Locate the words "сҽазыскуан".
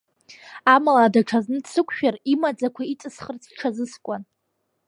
3.49-4.21